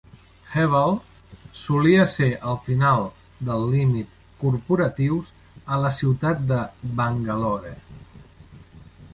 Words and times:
Hebbal 0.59 0.93
solia 1.63 2.05
ser 2.13 2.29
el 2.51 2.57
final 2.69 3.05
del 3.49 3.67
límit 3.75 4.17
corporatius 4.39 5.31
a 5.77 5.81
la 5.85 5.95
ciutat 5.99 6.45
de 6.53 6.61
Bangalore. 7.03 7.77